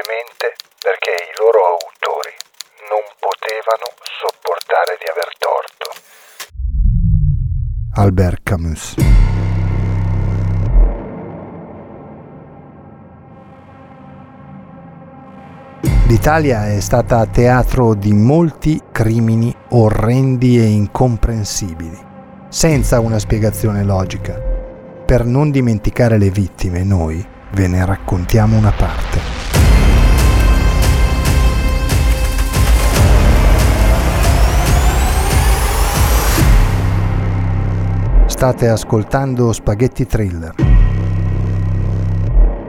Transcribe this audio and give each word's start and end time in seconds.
Semplicemente 0.00 0.54
perché 0.80 1.10
i 1.10 1.36
loro 1.38 1.60
autori 1.76 2.32
non 2.88 3.04
potevano 3.20 3.86
sopportare 4.00 4.96
di 4.98 5.06
aver 5.10 5.30
torto. 5.38 5.86
Albert 7.94 8.42
Camus 8.42 8.94
L'Italia 16.08 16.66
è 16.66 16.80
stata 16.80 17.24
teatro 17.26 17.94
di 17.94 18.12
molti 18.12 18.80
crimini 18.90 19.54
orrendi 19.70 20.58
e 20.58 20.64
incomprensibili, 20.64 21.98
senza 22.48 22.98
una 22.98 23.18
spiegazione 23.18 23.84
logica 23.84 24.34
per 25.06 25.24
non 25.24 25.50
dimenticare 25.50 26.18
le 26.18 26.30
vittime, 26.30 26.82
noi 26.82 27.24
ve 27.52 27.66
ne 27.68 27.84
raccontiamo 27.84 28.56
una 28.56 28.72
parte. 28.72 29.19
State 38.40 38.68
ascoltando 38.68 39.52
Spaghetti 39.52 40.06
Thriller, 40.06 40.54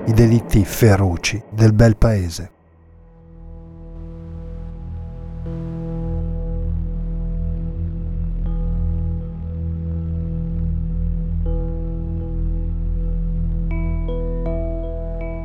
i 0.06 0.12
delitti 0.12 0.66
feroci 0.66 1.42
del 1.50 1.72
bel 1.72 1.96
paese. 1.96 2.52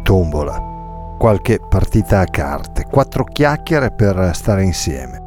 tombola, 0.02 1.14
qualche 1.20 1.60
partita 1.69 2.19
a 2.19 2.24
carte, 2.24 2.82
quattro 2.82 3.22
chiacchiere 3.22 3.92
per 3.92 4.32
stare 4.34 4.64
insieme. 4.64 5.22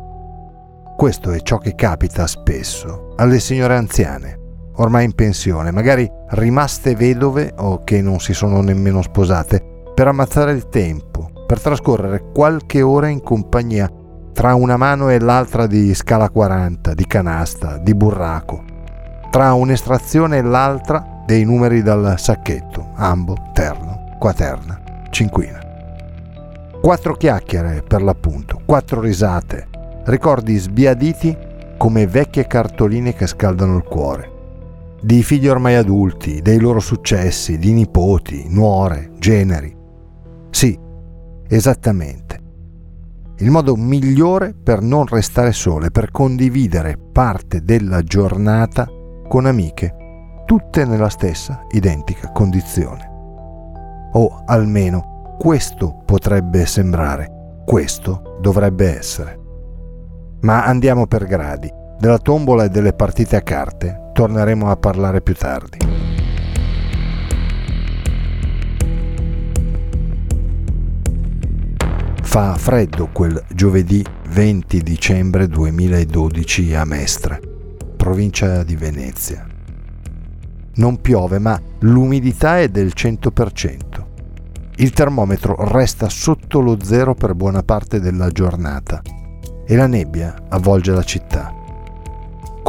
Questo 0.97 1.31
è 1.31 1.39
ciò 1.39 1.57
che 1.57 1.73
capita 1.73 2.27
spesso 2.27 3.13
alle 3.15 3.39
signore 3.39 3.77
anziane, 3.77 4.38
ormai 4.79 5.05
in 5.05 5.13
pensione, 5.13 5.71
magari 5.71 6.09
rimaste 6.31 6.95
vedove 6.95 7.53
o 7.57 7.83
che 7.83 8.01
non 8.01 8.19
si 8.19 8.33
sono 8.33 8.61
nemmeno 8.61 9.01
sposate, 9.01 9.63
per 9.93 10.07
ammazzare 10.07 10.51
il 10.51 10.69
tempo, 10.69 11.29
per 11.45 11.59
trascorrere 11.59 12.31
qualche 12.33 12.81
ora 12.81 13.07
in 13.07 13.21
compagnia 13.21 13.89
tra 14.33 14.55
una 14.55 14.77
mano 14.77 15.09
e 15.09 15.19
l'altra 15.19 15.67
di 15.67 15.93
scala 15.93 16.29
40, 16.29 16.93
di 16.93 17.05
canasta, 17.05 17.77
di 17.77 17.93
burraco, 17.93 18.63
tra 19.29 19.53
un'estrazione 19.53 20.37
e 20.37 20.41
l'altra 20.41 21.23
dei 21.25 21.43
numeri 21.43 21.81
dal 21.81 22.15
sacchetto, 22.17 22.91
ambo, 22.95 23.35
terno 23.53 24.15
quaterna, 24.19 24.81
cinquina. 25.09 25.59
Quattro 26.81 27.15
chiacchiere 27.15 27.83
per 27.85 28.01
l'appunto, 28.01 28.61
quattro 28.65 29.01
risate, 29.01 29.67
ricordi 30.05 30.57
sbiaditi 30.57 31.35
come 31.77 32.07
vecchie 32.07 32.47
cartoline 32.47 33.13
che 33.13 33.27
scaldano 33.27 33.77
il 33.77 33.83
cuore. 33.83 34.38
Di 35.01 35.23
figli 35.23 35.47
ormai 35.47 35.75
adulti, 35.75 36.41
dei 36.41 36.59
loro 36.59 36.81
successi, 36.81 37.57
di 37.57 37.71
nipoti, 37.71 38.47
nuore, 38.49 39.11
generi. 39.17 39.73
Sì, 40.49 40.77
esattamente. 41.47 42.37
Il 43.37 43.49
modo 43.49 43.77
migliore 43.77 44.53
per 44.53 44.81
non 44.81 45.05
restare 45.05 45.53
sole, 45.53 45.89
per 45.89 46.11
condividere 46.11 46.97
parte 46.97 47.63
della 47.63 48.01
giornata 48.03 48.85
con 49.29 49.45
amiche, 49.45 49.95
tutte 50.45 50.83
nella 50.83 51.07
stessa 51.07 51.65
identica 51.71 52.33
condizione. 52.33 53.09
O 54.11 54.43
almeno 54.45 55.35
questo 55.39 56.01
potrebbe 56.03 56.65
sembrare, 56.65 57.61
questo 57.65 58.37
dovrebbe 58.41 58.97
essere. 58.97 59.39
Ma 60.41 60.65
andiamo 60.65 61.07
per 61.07 61.23
gradi. 61.25 61.71
Della 61.97 62.17
tombola 62.17 62.65
e 62.65 62.69
delle 62.69 62.93
partite 62.93 63.37
a 63.37 63.41
carte 63.41 64.08
torneremo 64.19 64.69
a 64.69 64.75
parlare 64.75 65.21
più 65.21 65.33
tardi. 65.33 65.77
Fa 72.21 72.55
freddo 72.55 73.07
quel 73.13 73.41
giovedì 73.53 74.03
20 74.31 74.81
dicembre 74.81 75.47
2012 75.47 76.75
a 76.75 76.83
Mestre, 76.83 77.39
provincia 77.95 78.63
di 78.63 78.75
Venezia. 78.75 79.47
Non 80.75 80.99
piove, 80.99 81.39
ma 81.39 81.57
l'umidità 81.79 82.59
è 82.59 82.67
del 82.67 82.91
100%. 82.93 83.77
Il 84.75 84.91
termometro 84.91 85.55
resta 85.59 86.09
sotto 86.09 86.59
lo 86.59 86.77
zero 86.83 87.15
per 87.15 87.35
buona 87.35 87.63
parte 87.63 88.01
della 88.01 88.27
giornata 88.31 89.01
e 89.65 89.75
la 89.77 89.87
nebbia 89.87 90.35
avvolge 90.49 90.91
la 90.91 91.03
città. 91.03 91.58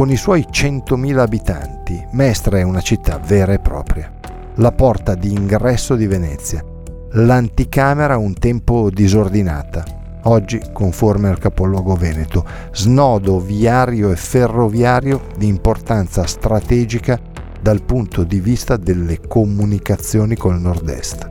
Con 0.00 0.10
i 0.10 0.16
suoi 0.16 0.46
100.000 0.50 1.18
abitanti, 1.18 2.02
Mestre 2.12 2.60
è 2.60 2.62
una 2.62 2.80
città 2.80 3.18
vera 3.18 3.52
e 3.52 3.58
propria, 3.58 4.10
la 4.54 4.72
porta 4.72 5.14
di 5.14 5.30
ingresso 5.30 5.94
di 5.94 6.06
Venezia, 6.06 6.64
l'anticamera 7.10 8.16
un 8.16 8.32
tempo 8.32 8.88
disordinata, 8.88 9.84
oggi 10.22 10.58
conforme 10.72 11.28
al 11.28 11.38
capoluogo 11.38 11.96
veneto, 11.96 12.46
snodo 12.72 13.40
viario 13.40 14.10
e 14.10 14.16
ferroviario 14.16 15.26
di 15.36 15.48
importanza 15.48 16.24
strategica 16.24 17.20
dal 17.60 17.82
punto 17.82 18.24
di 18.24 18.40
vista 18.40 18.78
delle 18.78 19.20
comunicazioni 19.28 20.34
col 20.34 20.58
nord-est. 20.58 21.30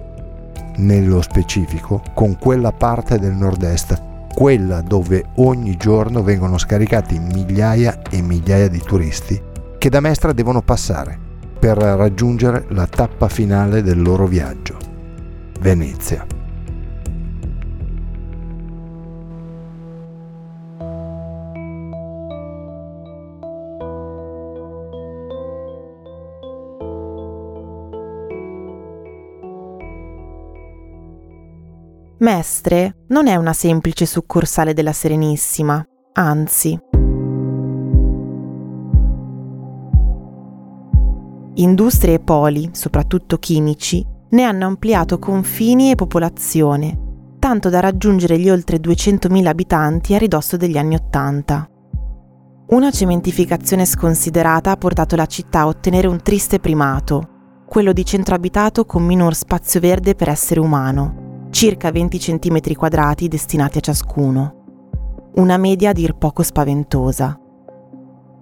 Nello 0.76 1.24
specifico 1.24 2.04
con 2.14 2.38
quella 2.38 2.72
parte 2.72 3.18
del 3.18 3.34
nord-est, 3.34 4.09
quella 4.40 4.80
dove 4.80 5.32
ogni 5.36 5.76
giorno 5.76 6.24
vengono 6.24 6.58
scaricati 6.58 7.20
migliaia 7.20 8.02
e 8.10 8.22
migliaia 8.22 8.70
di 8.70 8.80
turisti 8.80 9.42
che 9.78 9.90
da 9.90 10.00
Mestra 10.00 10.32
devono 10.32 10.62
passare 10.62 11.20
per 11.60 11.76
raggiungere 11.76 12.64
la 12.70 12.88
tappa 12.88 13.28
finale 13.28 13.82
del 13.82 14.02
loro 14.02 14.28
viaggio, 14.28 14.78
Venezia. 15.60 16.39
Mestre 32.20 33.06
non 33.08 33.28
è 33.28 33.38
una 33.38 33.54
semplice 33.54 34.06
succursale 34.06 34.74
della 34.74 34.92
Serenissima, 34.92 35.82
anzi. 36.14 36.78
Industrie 41.54 42.16
e 42.16 42.20
poli, 42.20 42.72
soprattutto 42.74 43.38
chimici, 43.38 44.06
ne 44.32 44.44
hanno 44.44 44.66
ampliato 44.66 45.18
confini 45.18 45.92
e 45.92 45.96
popolazione, 45.96 47.38
tanto 47.40 47.70
da 47.70 47.80
raggiungere 47.80 48.38
gli 48.38 48.50
oltre 48.50 48.82
200.000 48.82 49.46
abitanti 49.46 50.14
a 50.14 50.18
ridosso 50.18 50.58
degli 50.58 50.78
anni 50.78 50.96
Ottanta. 50.96 51.70
Una 52.72 52.92
cementificazione 52.92 53.86
sconsiderata 53.86 54.72
ha 54.72 54.78
portato 54.78 55.16
la 55.16 55.26
città 55.26 55.62
a 55.62 55.68
ottenere 55.68 56.08
un 56.08 56.22
triste 56.22 56.60
primato, 56.60 57.64
quello 57.66 57.94
di 57.94 58.04
centro 58.04 58.36
abitato 58.36 58.86
con 58.86 59.06
minor 59.06 59.36
spazio 59.36 59.80
verde 59.80 60.16
per 60.16 60.28
essere 60.28 60.60
umano 60.60 61.28
circa 61.50 61.92
20 61.92 62.18
cm 62.20 62.74
quadrati 62.74 63.28
destinati 63.28 63.80
a 63.80 63.82
ciascuno. 63.82 64.54
Una 65.36 65.58
media 65.58 65.90
a 65.90 65.94
dir 65.94 66.14
poco 66.14 66.44
spaventosa. 66.44 67.38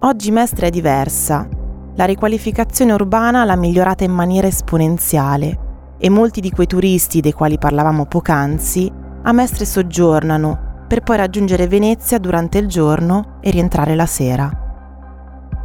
Oggi 0.00 0.30
Mestre 0.30 0.68
è 0.68 0.70
diversa. 0.70 1.48
La 1.94 2.04
riqualificazione 2.04 2.92
urbana 2.92 3.44
l'ha 3.44 3.56
migliorata 3.56 4.04
in 4.04 4.12
maniera 4.12 4.46
esponenziale 4.46 5.66
e 5.98 6.08
molti 6.08 6.40
di 6.40 6.50
quei 6.50 6.66
turisti 6.66 7.20
dei 7.20 7.32
quali 7.32 7.58
parlavamo 7.58 8.06
poc'anzi 8.06 8.92
a 9.22 9.32
Mestre 9.32 9.64
soggiornano 9.64 10.84
per 10.86 11.02
poi 11.02 11.16
raggiungere 11.16 11.66
Venezia 11.66 12.18
durante 12.18 12.58
il 12.58 12.68
giorno 12.68 13.38
e 13.40 13.50
rientrare 13.50 13.94
la 13.94 14.06
sera. 14.06 14.50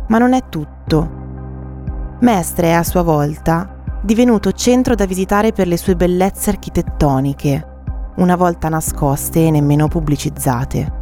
Ma 0.08 0.18
non 0.18 0.34
è 0.34 0.50
tutto. 0.50 1.22
Mestre 2.20 2.70
è 2.70 2.74
a 2.74 2.84
sua 2.84 3.04
volta 3.04 3.73
divenuto 4.04 4.52
centro 4.52 4.96
da 4.96 5.06
visitare 5.06 5.54
per 5.54 5.66
le 5.66 5.78
sue 5.78 5.96
bellezze 5.96 6.50
architettoniche, 6.50 7.68
una 8.18 8.36
volta 8.36 8.68
nascoste 8.68 9.48
e 9.48 9.50
nemmeno 9.50 9.88
pubblicizzate. 9.88 11.02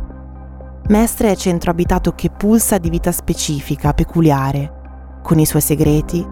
Mestre 0.88 1.32
è 1.32 1.36
centro 1.36 1.72
abitato 1.72 2.14
che 2.14 2.30
pulsa 2.30 2.78
di 2.78 2.92
vita 2.92 3.12
specifica, 3.12 3.94
peculiare, 3.94 5.20
con 5.24 5.40
i 5.40 5.46
suoi 5.48 5.62
segreti, 5.62 6.24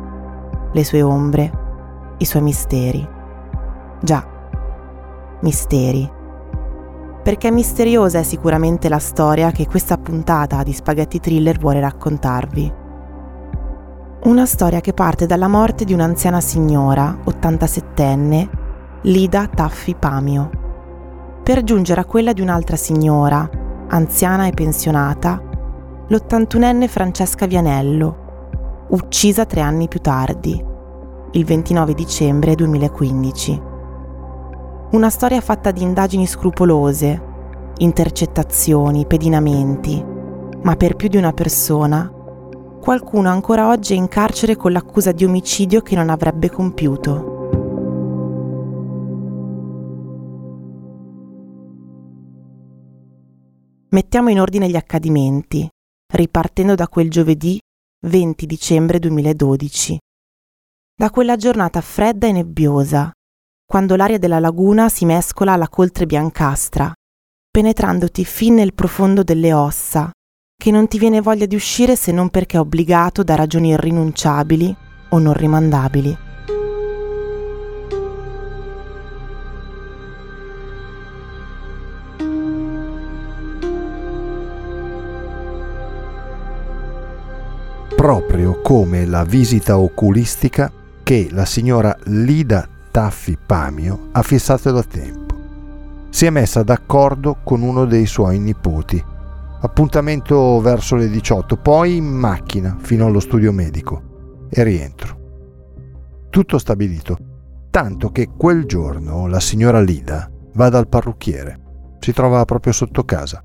le 0.72 0.84
sue 0.84 1.02
ombre, 1.02 1.52
i 2.20 2.26
suoi 2.26 2.44
misteri. 2.44 3.08
Già, 4.02 4.24
misteri. 5.42 6.18
Perché 7.24 7.52
misteriosa 7.52 8.20
è 8.20 8.24
sicuramente 8.24 8.90
la 8.90 9.00
storia 9.00 9.50
che 9.52 9.66
questa 9.66 9.98
puntata 9.98 10.62
di 10.62 10.74
Spaghetti 10.74 11.20
Thriller 11.20 11.58
vuole 11.58 11.80
raccontarvi. 11.80 12.74
Una 14.22 14.46
storia 14.46 14.82
che 14.82 14.92
parte 14.92 15.26
dalla 15.26 15.48
morte 15.48 15.86
di 15.86 15.94
un'anziana 15.94 16.42
signora, 16.42 17.20
87enne, 17.26 18.50
Lida 19.04 19.48
Taffi 19.48 19.96
Pamio, 19.96 20.50
per 21.42 21.64
giungere 21.64 22.02
a 22.02 22.06
quella 22.06 22.34
di 22.34 22.42
un'altra 22.42 22.76
signora, 22.76 23.50
anziana 23.88 24.46
e 24.46 24.52
pensionata, 24.52 25.42
l'81enne 26.10 26.90
Francesca 26.90 27.46
Vianello, 27.46 28.88
uccisa 28.90 29.46
tre 29.46 29.62
anni 29.62 29.88
più 29.88 30.02
tardi, 30.02 30.62
il 31.32 31.46
29 31.46 31.94
dicembre 31.94 32.56
2015. 32.56 33.62
Una 34.92 35.10
storia 35.10 35.40
fatta 35.40 35.72
di 35.72 35.82
indagini 35.82 36.28
scrupolose, 36.28 37.22
intercettazioni, 37.78 39.06
pedinamenti, 39.06 40.06
ma 40.62 40.76
per 40.76 40.98
più 40.98 41.08
di 41.08 41.16
una 41.16 41.32
persona, 41.32 42.12
qualcuno 42.80 43.30
ancora 43.30 43.68
oggi 43.68 43.94
è 43.94 43.98
in 43.98 44.08
carcere 44.08 44.56
con 44.56 44.72
l'accusa 44.72 45.12
di 45.12 45.26
omicidio 45.26 45.82
che 45.82 45.96
non 45.96 46.10
avrebbe 46.10 46.50
compiuto. 46.50 47.38
Mettiamo 53.92 54.30
in 54.30 54.40
ordine 54.40 54.70
gli 54.70 54.76
accadimenti, 54.76 55.68
ripartendo 56.14 56.76
da 56.76 56.88
quel 56.88 57.10
giovedì 57.10 57.60
20 58.06 58.46
dicembre 58.46 59.00
2012. 59.00 59.98
Da 60.96 61.10
quella 61.10 61.36
giornata 61.36 61.82
fredda 61.82 62.28
e 62.28 62.32
nebbiosa, 62.32 63.12
quando 63.66 63.96
l'aria 63.96 64.18
della 64.18 64.40
laguna 64.40 64.90
si 64.90 65.06
mescola 65.06 65.54
alla 65.54 65.70
coltre 65.70 66.06
biancastra, 66.06 66.94
penetrandoti 67.50 68.24
fin 68.26 68.56
nel 68.56 68.74
profondo 68.74 69.24
delle 69.24 69.54
ossa, 69.54 70.12
che 70.62 70.72
non 70.72 70.90
ti 70.90 71.00
viene 71.00 71.22
voglia 71.22 71.46
di 71.46 71.56
uscire 71.56 71.96
se 71.96 72.12
non 72.12 72.28
perché 72.28 72.58
obbligato 72.58 73.24
da 73.24 73.36
ragioni 73.36 73.70
irrinunciabili 73.70 74.76
o 75.08 75.18
non 75.18 75.34
rimandabili. 75.34 76.18
proprio 87.96 88.62
come 88.62 89.06
la 89.06 89.26
visita 89.26 89.78
oculistica 89.78 90.72
che 91.04 91.28
la 91.32 91.44
signora 91.44 91.96
Lida 92.06 92.68
Taffi 92.92 93.38
Pamio 93.46 94.08
ha 94.14 94.24
fissato 94.24 94.72
da 94.72 94.84
tempo. 94.84 95.36
Si 96.10 96.26
è 96.26 96.30
messa 96.30 96.64
d'accordo 96.64 97.38
con 97.44 97.62
uno 97.62 97.86
dei 97.86 98.06
suoi 98.06 98.40
nipoti. 98.40 99.18
Appuntamento 99.62 100.60
verso 100.62 100.96
le 100.96 101.10
18, 101.10 101.58
poi 101.58 101.98
in 101.98 102.06
macchina 102.06 102.78
fino 102.80 103.06
allo 103.06 103.20
studio 103.20 103.52
medico 103.52 104.48
e 104.50 104.64
rientro. 104.64 105.18
Tutto 106.30 106.58
stabilito, 106.58 107.18
tanto 107.70 108.12
che 108.12 108.30
quel 108.38 108.66
giorno 108.66 109.28
la 109.28 109.40
signora 109.40 109.82
Lida 109.82 110.30
va 110.54 110.70
dal 110.70 110.88
parrucchiere. 110.88 111.60
Si 112.00 112.14
trova 112.14 112.46
proprio 112.46 112.72
sotto 112.72 113.04
casa, 113.04 113.44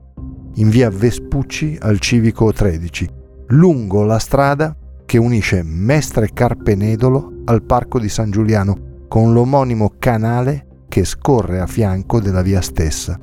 in 0.55 0.69
via 0.69 0.89
Vespucci 0.91 1.77
al 1.81 1.99
civico 1.99 2.53
13 2.53 3.23
lungo 3.49 4.05
la 4.05 4.19
strada 4.19 4.75
che 5.05 5.19
unisce 5.19 5.63
Mestre 5.63 6.31
Carpenedolo 6.33 7.43
al 7.45 7.63
Parco 7.63 7.99
di 7.99 8.09
San 8.09 8.31
Giuliano 8.31 9.03
con 9.09 9.33
l'omonimo 9.33 9.93
canale 9.99 10.67
che 10.89 11.05
scorre 11.05 11.61
a 11.61 11.67
fianco 11.67 12.21
della 12.21 12.43
via 12.43 12.61
stessa. 12.61 13.19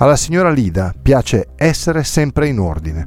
Alla 0.00 0.16
signora 0.16 0.48
Lida 0.48 0.94
piace 1.00 1.48
essere 1.56 2.04
sempre 2.04 2.48
in 2.48 2.58
ordine. 2.58 3.06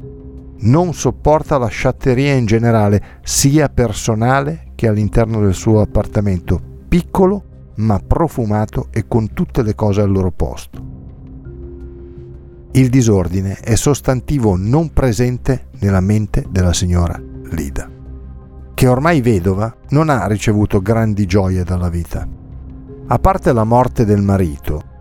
Non 0.59 0.93
sopporta 0.93 1.57
la 1.57 1.65
sciatteria 1.65 2.35
in 2.35 2.45
generale, 2.45 3.19
sia 3.23 3.67
personale 3.67 4.73
che 4.75 4.87
all'interno 4.87 5.41
del 5.41 5.55
suo 5.55 5.81
appartamento, 5.81 6.61
piccolo 6.87 7.71
ma 7.77 7.97
profumato 7.97 8.89
e 8.91 9.07
con 9.07 9.33
tutte 9.33 9.63
le 9.63 9.73
cose 9.73 10.01
al 10.01 10.11
loro 10.11 10.29
posto. 10.29 10.91
Il 12.73 12.89
disordine 12.89 13.55
è 13.55 13.73
sostantivo 13.73 14.55
non 14.55 14.93
presente 14.93 15.69
nella 15.79 15.99
mente 15.99 16.45
della 16.47 16.73
signora 16.73 17.19
Lida, 17.49 17.89
che 18.75 18.87
ormai 18.87 19.19
vedova 19.21 19.75
non 19.89 20.09
ha 20.09 20.27
ricevuto 20.27 20.79
grandi 20.79 21.25
gioie 21.25 21.63
dalla 21.63 21.89
vita. 21.89 22.27
A 23.07 23.17
parte 23.17 23.51
la 23.51 23.63
morte 23.63 24.05
del 24.05 24.21
marito, 24.21 24.91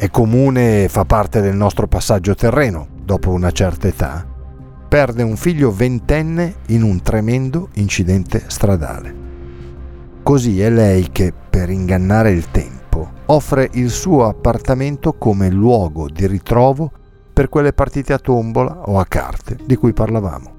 è 0.00 0.08
comune 0.08 0.84
e 0.84 0.88
fa 0.88 1.04
parte 1.04 1.42
del 1.42 1.54
nostro 1.54 1.86
passaggio 1.86 2.34
terreno 2.34 2.88
dopo 3.04 3.32
una 3.32 3.50
certa 3.50 3.86
età, 3.86 4.26
perde 4.88 5.22
un 5.22 5.36
figlio 5.36 5.70
ventenne 5.70 6.54
in 6.68 6.82
un 6.82 7.02
tremendo 7.02 7.68
incidente 7.74 8.44
stradale. 8.46 9.14
Così 10.22 10.58
è 10.62 10.70
lei 10.70 11.10
che, 11.12 11.34
per 11.50 11.68
ingannare 11.68 12.30
il 12.30 12.50
tempo, 12.50 13.10
offre 13.26 13.68
il 13.72 13.90
suo 13.90 14.26
appartamento 14.26 15.12
come 15.18 15.50
luogo 15.50 16.08
di 16.08 16.26
ritrovo 16.26 16.90
per 17.30 17.50
quelle 17.50 17.74
partite 17.74 18.14
a 18.14 18.18
tombola 18.18 18.84
o 18.86 18.98
a 18.98 19.04
carte 19.04 19.58
di 19.66 19.76
cui 19.76 19.92
parlavamo. 19.92 20.54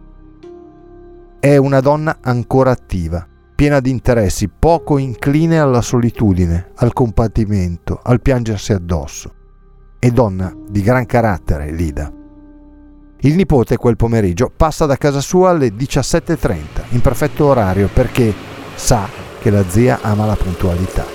È 1.39 1.57
una 1.57 1.79
donna 1.79 2.19
ancora 2.21 2.69
attiva, 2.69 3.25
piena 3.62 3.80
di 3.80 3.92
interessi, 3.92 4.50
poco 4.50 4.98
incline 4.98 5.60
alla 5.60 5.81
solitudine, 5.81 6.72
al 6.78 6.94
compatimento, 6.94 8.00
al 8.02 8.19
piangersi 8.19 8.74
addosso. 8.74 9.36
È 10.00 10.10
donna 10.10 10.52
di 10.68 10.81
gran 10.81 11.06
carattere, 11.06 11.69
Lida. 11.69 12.12
Il 13.19 13.36
nipote 13.36 13.78
quel 13.78 13.98
pomeriggio 13.98 14.50
passa 14.50 14.88
da 14.88 14.98
casa 14.98 15.22
sua 15.22 15.51
alle 15.51 15.68
17.30, 15.68 16.86
in 16.96 17.01
perfetto 17.01 17.46
orario, 17.46 17.88
perché 17.88 18.34
sa 18.74 19.08
che 19.39 19.51
la 19.51 19.63
zia 19.70 20.00
ama 20.01 20.25
la 20.25 20.36
puntualità. 20.36 21.06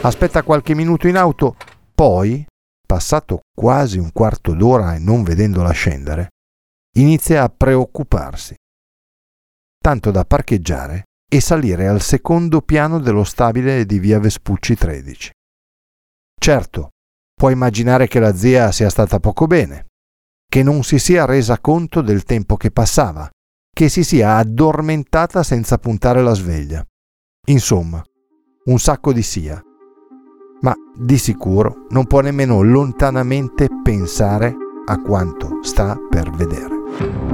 Aspetta 0.00 0.42
qualche 0.42 0.74
minuto 0.74 1.06
in 1.06 1.16
auto, 1.16 1.54
poi 1.94 2.44
passato 2.84 3.42
quasi 3.54 3.98
un 3.98 4.10
quarto 4.12 4.54
d'ora 4.54 4.96
e 4.96 4.98
non 4.98 5.22
vedendola 5.22 5.70
scendere, 5.70 6.30
inizia 6.96 7.44
a 7.44 7.48
preoccuparsi, 7.48 8.56
tanto 9.80 10.10
da 10.10 10.24
parcheggiare 10.24 11.04
e 11.28 11.40
salire 11.40 11.86
al 11.88 12.00
secondo 12.00 12.62
piano 12.62 12.98
dello 12.98 13.24
stabile 13.24 13.84
di 13.84 13.98
via 13.98 14.18
Vespucci 14.18 14.74
13. 14.74 15.30
Certo, 16.40 16.88
può 17.34 17.50
immaginare 17.50 18.06
che 18.08 18.20
la 18.20 18.34
zia 18.34 18.72
sia 18.72 18.88
stata 18.88 19.20
poco 19.20 19.46
bene, 19.46 19.86
che 20.48 20.62
non 20.62 20.82
si 20.82 20.98
sia 20.98 21.26
resa 21.26 21.58
conto 21.58 22.00
del 22.00 22.24
tempo 22.24 22.56
che 22.56 22.70
passava, 22.70 23.28
che 23.70 23.88
si 23.88 24.04
sia 24.04 24.36
addormentata 24.36 25.42
senza 25.42 25.78
puntare 25.78 26.22
la 26.22 26.34
sveglia. 26.34 26.84
Insomma, 27.48 28.02
un 28.64 28.78
sacco 28.78 29.12
di 29.12 29.22
sia 29.22 29.62
ma 30.60 30.74
di 30.94 31.18
sicuro 31.18 31.86
non 31.90 32.06
può 32.06 32.20
nemmeno 32.20 32.62
lontanamente 32.62 33.68
pensare 33.82 34.54
a 34.86 35.00
quanto 35.00 35.58
sta 35.62 35.96
per 36.08 36.30
vedere. 36.30 37.27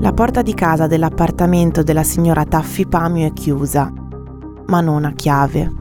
La 0.00 0.12
porta 0.12 0.42
di 0.42 0.54
casa 0.54 0.86
dell'appartamento 0.86 1.82
della 1.82 2.02
signora 2.02 2.44
Taffi 2.44 2.86
Pamio 2.86 3.26
è 3.26 3.32
chiusa, 3.32 3.92
ma 4.66 4.80
non 4.80 5.04
a 5.04 5.12
chiave. 5.12 5.72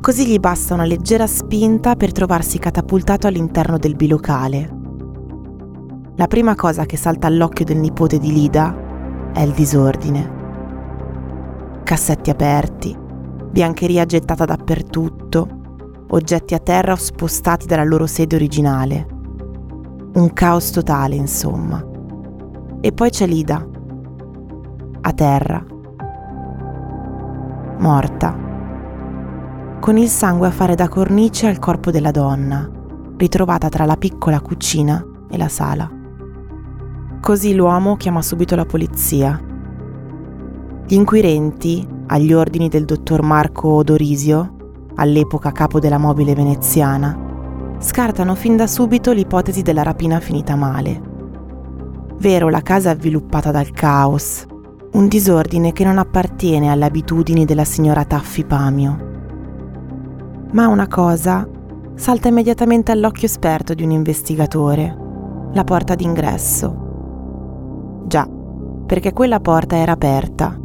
Così 0.00 0.26
gli 0.26 0.38
basta 0.38 0.74
una 0.74 0.84
leggera 0.84 1.26
spinta 1.26 1.94
per 1.94 2.12
trovarsi 2.12 2.58
catapultato 2.58 3.26
all'interno 3.26 3.78
del 3.78 3.96
bilocale. 3.96 4.76
La 6.16 6.26
prima 6.26 6.54
cosa 6.54 6.86
che 6.86 6.96
salta 6.96 7.26
all'occhio 7.26 7.64
del 7.64 7.76
nipote 7.78 8.18
di 8.18 8.32
Lida 8.32 9.30
è 9.32 9.42
il 9.42 9.52
disordine 9.52 10.36
cassetti 11.88 12.28
aperti, 12.28 12.94
biancheria 13.50 14.04
gettata 14.04 14.44
dappertutto, 14.44 15.48
oggetti 16.08 16.52
a 16.52 16.58
terra 16.58 16.92
o 16.92 16.96
spostati 16.96 17.64
dalla 17.64 17.84
loro 17.84 18.06
sede 18.06 18.36
originale. 18.36 19.06
Un 20.12 20.30
caos 20.34 20.70
totale, 20.70 21.14
insomma. 21.14 21.82
E 22.80 22.92
poi 22.92 23.10
c'è 23.10 23.26
Lida, 23.26 23.66
a 25.00 25.12
terra, 25.12 25.64
morta, 27.78 28.36
con 29.80 29.96
il 29.96 30.08
sangue 30.08 30.46
a 30.46 30.52
fare 30.52 30.76
da 30.76 30.88
cornice 30.88 31.48
al 31.48 31.58
corpo 31.58 31.90
della 31.90 32.12
donna, 32.12 32.70
ritrovata 33.16 33.68
tra 33.68 33.84
la 33.84 33.96
piccola 33.96 34.40
cucina 34.40 35.04
e 35.28 35.36
la 35.36 35.48
sala. 35.48 35.90
Così 37.20 37.52
l'uomo 37.52 37.96
chiama 37.96 38.22
subito 38.22 38.54
la 38.54 38.64
polizia. 38.64 39.40
Gli 40.86 40.94
inquirenti, 40.94 41.84
agli 42.06 42.32
ordini 42.32 42.68
del 42.68 42.84
dottor 42.84 43.22
Marco 43.22 43.82
Dorisio, 43.82 44.54
all'epoca 44.94 45.50
capo 45.50 45.80
della 45.80 45.98
mobile 45.98 46.34
veneziana, 46.34 47.18
scartano 47.78 48.36
fin 48.36 48.56
da 48.56 48.68
subito 48.68 49.10
l'ipotesi 49.10 49.62
della 49.62 49.82
rapina 49.82 50.20
finita 50.20 50.54
male. 50.54 51.07
Vero, 52.18 52.48
la 52.48 52.62
casa 52.62 52.90
è 52.90 52.92
avviluppata 52.92 53.52
dal 53.52 53.70
caos, 53.70 54.44
un 54.92 55.06
disordine 55.06 55.72
che 55.72 55.84
non 55.84 55.98
appartiene 55.98 56.68
alle 56.68 56.86
abitudini 56.86 57.44
della 57.44 57.64
signora 57.64 58.04
Taffi 58.04 58.44
Pamio. 58.44 59.06
Ma 60.50 60.66
una 60.66 60.88
cosa 60.88 61.48
salta 61.94 62.26
immediatamente 62.26 62.90
all'occhio 62.90 63.26
esperto 63.26 63.74
di 63.74 63.84
un 63.84 63.92
investigatore, 63.92 64.96
la 65.52 65.62
porta 65.62 65.94
d'ingresso. 65.94 68.02
Già, 68.06 68.28
perché 68.86 69.12
quella 69.12 69.38
porta 69.38 69.76
era 69.76 69.92
aperta 69.92 70.58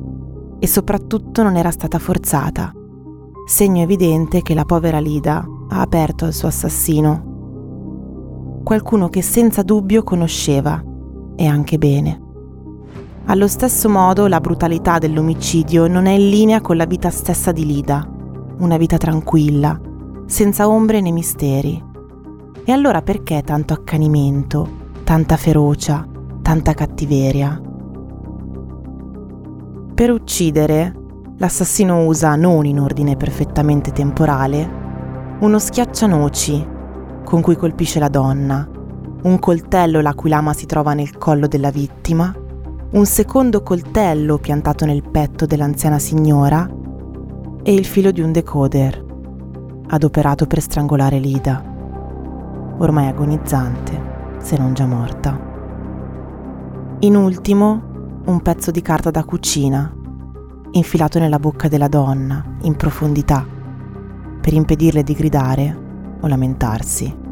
e 0.57 0.65
soprattutto 0.65 1.43
non 1.43 1.55
era 1.55 1.69
stata 1.69 2.00
forzata, 2.00 2.72
segno 3.45 3.83
evidente 3.83 4.41
che 4.41 4.55
la 4.55 4.65
povera 4.65 5.00
Lida 5.00 5.45
ha 5.69 5.81
aperto 5.81 6.25
al 6.25 6.33
suo 6.33 6.48
assassino. 6.48 8.62
Qualcuno 8.63 9.10
che 9.10 9.22
senza 9.22 9.62
dubbio 9.62 10.03
conosceva, 10.03 10.83
e 11.36 11.46
anche 11.46 11.78
bene. 11.78 12.22
Allo 13.25 13.48
stesso 13.48 13.88
modo 13.90 14.28
la 14.28 14.42
brutalità 14.42 14.98
dell'omicidio 14.98 15.88
non 15.88 16.06
è 16.06 16.12
in 16.12 16.30
linea 16.30 16.60
con 16.60 16.75
la 16.75 16.86
vita 16.86 17.10
stessa 17.10 17.52
di 17.52 17.66
Lida, 17.66 18.06
una 18.60 18.78
vita 18.78 18.98
tranquilla, 18.98 19.80
senza 20.25 20.68
ombre 20.68 21.00
né 21.00 21.12
misteri. 21.12 21.82
E 22.66 22.72
allora 22.72 23.02
perché 23.02 23.42
tanto 23.42 23.74
accanimento, 23.74 24.68
tanta 25.04 25.38
ferocia, 25.38 26.06
tanta 26.42 26.74
cattiveria? 26.74 27.62
Per 29.94 30.12
uccidere, 30.12 30.94
l'assassino 31.38 32.06
usa, 32.06 32.36
non 32.36 32.66
in 32.66 32.80
ordine 32.80 33.16
perfettamente 33.16 33.92
temporale, 33.92 34.82
uno 35.40 35.60
schiaccianoci 35.60 36.68
con 37.24 37.42
cui 37.42 37.56
colpisce 37.56 38.00
la 38.00 38.10
donna, 38.10 38.68
un 39.24 39.39
coltello 39.39 40.01
la 40.01 40.13
cui 40.13 40.30
lama 40.30 40.53
si 40.53 40.65
trova 40.65 40.94
nel 40.94 41.18
collo 41.18 41.48
della 41.48 41.72
vittima, 41.72 42.34
un 42.92 43.06
secondo 43.06 43.63
coltello 43.63 44.38
piantato 44.38 44.86
nel 44.86 45.01
petto 45.01 45.46
dell'anziana 45.46 45.98
signora 45.98 46.70
e 47.63 47.74
il 47.74 47.86
filo 47.86 48.12
di 48.12 48.20
un 48.20 48.34
decoder, 48.34 49.06
adoperato 49.88 50.46
per 50.46 50.60
strangolare 50.60 51.20
Lida, 51.20 51.63
ormai 52.80 53.08
agonizzante, 53.08 54.12
se 54.39 54.58
non 54.58 54.74
già 54.74 54.86
morta. 54.86 55.39
In 57.00 57.15
ultimo, 57.15 58.22
un 58.25 58.42
pezzo 58.42 58.72
di 58.72 58.82
carta 58.82 59.10
da 59.10 59.24
cucina, 59.24 59.94
infilato 60.72 61.20
nella 61.20 61.39
bocca 61.39 61.70
della 61.70 61.88
donna, 61.88 62.44
in 62.63 62.75
profondità, 62.75 63.46
per 64.42 64.53
impedirle 64.53 65.01
di 65.01 65.13
gridare 65.13 65.77
o 66.20 66.27
lamentarsi. 66.27 67.23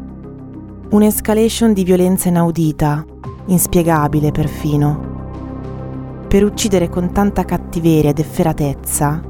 Un'escalation 0.92 1.72
di 1.72 1.84
violenza 1.84 2.28
inaudita, 2.28 3.02
inspiegabile 3.46 4.30
perfino. 4.30 6.26
Per 6.28 6.44
uccidere 6.44 6.90
con 6.90 7.12
tanta 7.12 7.46
cattiveria 7.46 8.10
ed 8.10 8.18
efferatezza, 8.18 9.22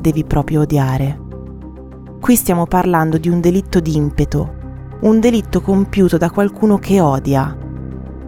devi 0.00 0.24
proprio 0.24 0.62
odiare. 0.62 1.20
Qui 2.18 2.34
stiamo 2.34 2.64
parlando 2.64 3.18
di 3.18 3.28
un 3.28 3.38
delitto 3.38 3.80
d'impeto, 3.80 4.54
un 5.00 5.20
delitto 5.20 5.60
compiuto 5.60 6.16
da 6.16 6.30
qualcuno 6.30 6.78
che 6.78 7.02
odia. 7.02 7.54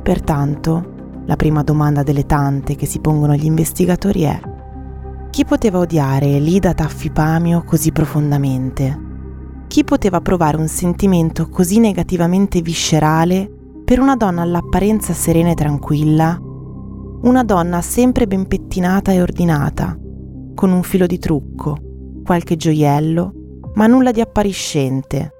Pertanto, 0.02 1.22
la 1.24 1.36
prima 1.36 1.62
domanda 1.62 2.02
delle 2.02 2.26
tante 2.26 2.76
che 2.76 2.84
si 2.84 2.98
pongono 3.00 3.34
gli 3.34 3.46
investigatori 3.46 4.22
è 4.24 4.38
chi 5.30 5.46
poteva 5.46 5.78
odiare 5.78 6.38
Lida 6.38 6.74
Taffipamio 6.74 7.62
così 7.64 7.90
profondamente? 7.90 9.11
Chi 9.72 9.84
poteva 9.84 10.20
provare 10.20 10.58
un 10.58 10.68
sentimento 10.68 11.48
così 11.48 11.78
negativamente 11.78 12.60
viscerale 12.60 13.50
per 13.82 14.00
una 14.00 14.16
donna 14.16 14.42
all'apparenza 14.42 15.14
serena 15.14 15.48
e 15.48 15.54
tranquilla? 15.54 16.38
Una 16.42 17.42
donna 17.42 17.80
sempre 17.80 18.26
ben 18.26 18.46
pettinata 18.46 19.12
e 19.12 19.22
ordinata, 19.22 19.98
con 20.54 20.72
un 20.72 20.82
filo 20.82 21.06
di 21.06 21.18
trucco, 21.18 22.20
qualche 22.22 22.56
gioiello, 22.56 23.32
ma 23.72 23.86
nulla 23.86 24.10
di 24.10 24.20
appariscente. 24.20 25.30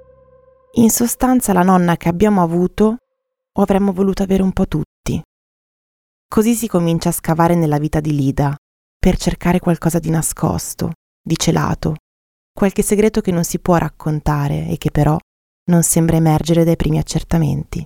In 0.77 0.89
sostanza 0.89 1.53
la 1.53 1.63
nonna 1.63 1.99
che 1.99 2.09
abbiamo 2.09 2.43
avuto 2.43 2.97
o 3.53 3.61
avremmo 3.61 3.93
voluto 3.93 4.23
avere 4.23 4.43
un 4.43 4.53
po' 4.53 4.67
tutti. 4.67 5.23
Così 6.27 6.55
si 6.55 6.69
comincia 6.69 7.11
a 7.11 7.13
scavare 7.13 7.55
nella 7.55 7.77
vita 7.77 8.01
di 8.01 8.15
Lida, 8.17 8.57
per 8.99 9.19
cercare 9.19 9.59
qualcosa 9.59 9.99
di 9.99 10.09
nascosto, 10.09 10.93
di 11.23 11.37
celato, 11.37 11.97
qualche 12.53 12.83
segreto 12.83 13.21
che 13.21 13.33
non 13.33 13.45
si 13.45 13.59
può 13.59 13.77
raccontare 13.77 14.69
e 14.69 14.77
che 14.79 14.91
però 14.91 15.17
non 15.65 15.83
sembra 15.83 16.17
emergere 16.17 16.65
dai 16.65 16.77
primi 16.77 16.99
accertamenti. 16.99 17.85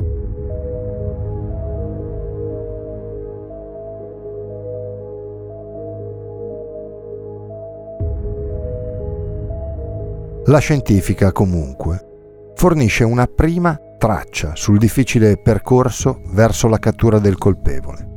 La 10.49 10.59
scientifica 10.59 11.33
comunque 11.33 12.53
fornisce 12.55 13.03
una 13.03 13.27
prima 13.27 13.77
traccia 13.99 14.55
sul 14.55 14.79
difficile 14.79 15.39
percorso 15.39 16.21
verso 16.27 16.69
la 16.69 16.79
cattura 16.79 17.19
del 17.19 17.37
colpevole. 17.37 18.16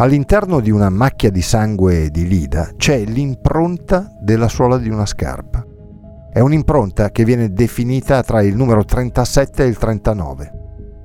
All'interno 0.00 0.60
di 0.60 0.70
una 0.70 0.88
macchia 0.88 1.30
di 1.30 1.42
sangue 1.42 2.08
di 2.08 2.26
Lida 2.26 2.70
c'è 2.74 3.04
l'impronta 3.04 4.10
della 4.18 4.48
suola 4.48 4.78
di 4.78 4.88
una 4.88 5.04
scarpa. 5.04 5.62
È 6.32 6.40
un'impronta 6.40 7.10
che 7.10 7.22
viene 7.22 7.52
definita 7.52 8.22
tra 8.22 8.40
il 8.40 8.56
numero 8.56 8.82
37 8.82 9.62
e 9.62 9.66
il 9.66 9.76
39, 9.76 10.52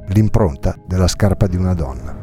l'impronta 0.08 0.78
della 0.88 1.10
scarpa 1.10 1.46
di 1.46 1.58
una 1.58 1.74
donna. 1.74 2.16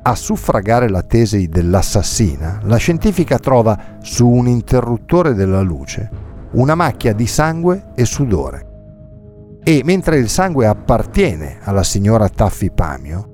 A 0.00 0.14
suffragare 0.14 0.88
la 0.88 1.02
tesi 1.02 1.48
dell'assassina, 1.48 2.60
la 2.62 2.76
scientifica 2.76 3.40
trova 3.40 3.98
su 4.00 4.28
un 4.28 4.46
interruttore 4.46 5.34
della 5.34 5.60
luce 5.60 6.08
una 6.52 6.76
macchia 6.76 7.12
di 7.12 7.26
sangue 7.26 7.90
e 7.96 8.04
sudore. 8.04 9.58
E 9.64 9.82
mentre 9.84 10.18
il 10.18 10.28
sangue 10.28 10.68
appartiene 10.68 11.58
alla 11.62 11.82
signora 11.82 12.28
Taffi 12.28 12.70
Pamio, 12.70 13.32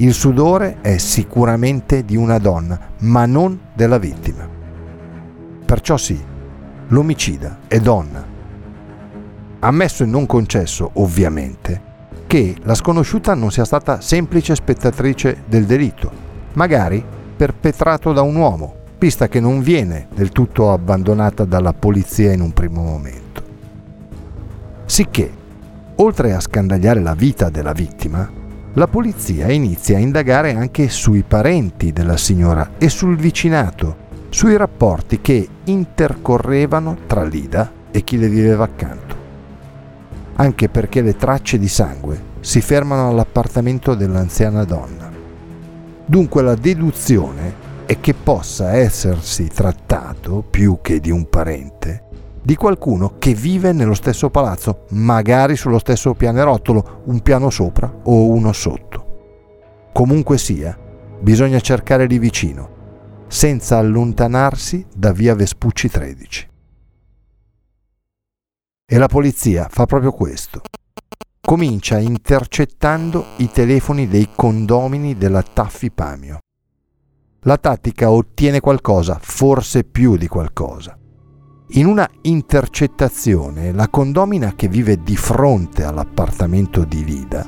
il 0.00 0.14
sudore 0.14 0.78
è 0.80 0.96
sicuramente 0.98 2.04
di 2.04 2.14
una 2.14 2.38
donna, 2.38 2.78
ma 2.98 3.26
non 3.26 3.58
della 3.74 3.98
vittima. 3.98 4.48
Perciò 5.64 5.96
sì, 5.96 6.16
l'omicida 6.88 7.58
è 7.66 7.80
donna. 7.80 8.24
Ammesso 9.58 10.04
e 10.04 10.06
non 10.06 10.24
concesso, 10.26 10.90
ovviamente, 10.94 11.82
che 12.28 12.54
la 12.62 12.74
sconosciuta 12.74 13.34
non 13.34 13.50
sia 13.50 13.64
stata 13.64 14.00
semplice 14.00 14.54
spettatrice 14.54 15.42
del 15.46 15.64
delitto, 15.64 16.12
magari 16.52 17.04
perpetrato 17.36 18.12
da 18.12 18.22
un 18.22 18.36
uomo, 18.36 18.74
pista 18.98 19.26
che 19.26 19.40
non 19.40 19.62
viene 19.62 20.06
del 20.14 20.30
tutto 20.30 20.72
abbandonata 20.72 21.44
dalla 21.44 21.72
polizia 21.72 22.32
in 22.32 22.40
un 22.40 22.52
primo 22.52 22.82
momento. 22.82 23.42
Sicché, 24.84 25.28
oltre 25.96 26.34
a 26.34 26.40
scandagliare 26.40 27.00
la 27.00 27.14
vita 27.14 27.50
della 27.50 27.72
vittima, 27.72 28.37
la 28.78 28.86
polizia 28.86 29.50
inizia 29.50 29.96
a 29.96 30.00
indagare 30.00 30.54
anche 30.54 30.88
sui 30.88 31.24
parenti 31.24 31.92
della 31.92 32.16
signora 32.16 32.74
e 32.78 32.88
sul 32.88 33.16
vicinato, 33.16 34.06
sui 34.28 34.56
rapporti 34.56 35.20
che 35.20 35.48
intercorrevano 35.64 36.96
tra 37.08 37.24
Lida 37.24 37.72
e 37.90 38.04
chi 38.04 38.16
le 38.18 38.28
viveva 38.28 38.62
accanto. 38.62 39.16
Anche 40.36 40.68
perché 40.68 41.02
le 41.02 41.16
tracce 41.16 41.58
di 41.58 41.66
sangue 41.66 42.22
si 42.38 42.60
fermano 42.60 43.08
all'appartamento 43.08 43.96
dell'anziana 43.96 44.62
donna. 44.62 45.10
Dunque 46.06 46.42
la 46.42 46.54
deduzione 46.54 47.66
è 47.84 47.98
che 47.98 48.14
possa 48.14 48.74
essersi 48.74 49.48
trattato, 49.48 50.44
più 50.48 50.78
che 50.80 51.00
di 51.00 51.10
un 51.10 51.28
parente, 51.28 52.04
di 52.48 52.56
qualcuno 52.56 53.16
che 53.18 53.34
vive 53.34 53.72
nello 53.72 53.92
stesso 53.92 54.30
palazzo, 54.30 54.86
magari 54.92 55.54
sullo 55.54 55.78
stesso 55.78 56.14
pianerottolo, 56.14 57.02
un 57.04 57.20
piano 57.20 57.50
sopra 57.50 58.00
o 58.04 58.28
uno 58.28 58.54
sotto. 58.54 59.90
Comunque 59.92 60.38
sia, 60.38 60.74
bisogna 61.20 61.60
cercare 61.60 62.06
lì 62.06 62.18
vicino, 62.18 63.26
senza 63.28 63.76
allontanarsi 63.76 64.86
da 64.96 65.12
via 65.12 65.34
Vespucci 65.34 65.90
13. 65.90 66.48
E 68.86 68.96
la 68.96 69.08
polizia 69.08 69.68
fa 69.70 69.84
proprio 69.84 70.12
questo. 70.12 70.62
Comincia 71.42 71.98
intercettando 71.98 73.26
i 73.36 73.50
telefoni 73.50 74.08
dei 74.08 74.30
condomini 74.34 75.18
della 75.18 75.42
Taffi 75.42 75.90
Pamio. 75.90 76.38
La 77.40 77.58
tattica 77.58 78.10
ottiene 78.10 78.60
qualcosa, 78.60 79.18
forse 79.20 79.84
più 79.84 80.16
di 80.16 80.28
qualcosa 80.28 80.98
In 81.72 81.84
una 81.84 82.08
intercettazione, 82.22 83.72
la 83.72 83.88
condomina 83.88 84.54
che 84.54 84.68
vive 84.68 85.02
di 85.02 85.16
fronte 85.16 85.84
all'appartamento 85.84 86.82
di 86.84 87.04
Lida 87.04 87.46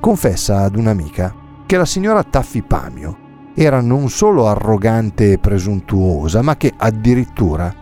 confessa 0.00 0.62
ad 0.62 0.76
un'amica 0.76 1.34
che 1.66 1.76
la 1.76 1.84
signora 1.84 2.24
Taffi 2.24 2.62
Pamio 2.62 3.52
era 3.54 3.82
non 3.82 4.08
solo 4.08 4.48
arrogante 4.48 5.32
e 5.32 5.38
presuntuosa, 5.38 6.40
ma 6.40 6.56
che 6.56 6.72
addirittura 6.74 7.74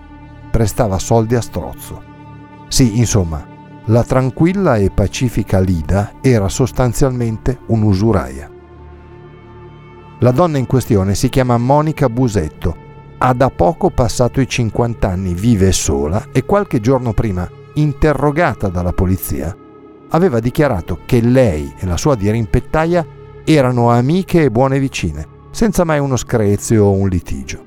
prestava 0.50 0.98
soldi 0.98 1.36
a 1.36 1.40
strozzo. 1.40 2.02
Sì, 2.66 2.98
insomma, 2.98 3.46
la 3.84 4.02
tranquilla 4.02 4.78
e 4.78 4.90
pacifica 4.90 5.60
Lida 5.60 6.14
era 6.20 6.48
sostanzialmente 6.48 7.60
un'usuraia. 7.66 8.50
La 10.18 10.32
donna 10.32 10.58
in 10.58 10.66
questione 10.66 11.14
si 11.14 11.28
chiama 11.28 11.56
Monica 11.56 12.08
Busetto, 12.08 12.86
ha 13.18 13.32
da 13.32 13.50
poco 13.50 13.90
passato 13.90 14.40
i 14.40 14.48
50 14.48 15.08
anni, 15.08 15.34
vive 15.34 15.72
sola 15.72 16.28
e 16.32 16.44
qualche 16.44 16.80
giorno 16.80 17.12
prima, 17.12 17.48
interrogata 17.74 18.68
dalla 18.68 18.92
polizia, 18.92 19.54
aveva 20.10 20.40
dichiarato 20.40 21.00
che 21.04 21.20
lei 21.20 21.72
e 21.78 21.86
la 21.86 21.96
sua 21.96 22.14
dirimpettaia 22.14 23.06
erano 23.44 23.90
amiche 23.90 24.44
e 24.44 24.50
buone 24.50 24.78
vicine, 24.78 25.26
senza 25.50 25.84
mai 25.84 25.98
uno 25.98 26.16
screzio 26.16 26.84
o 26.84 26.92
un 26.92 27.08
litigio. 27.08 27.64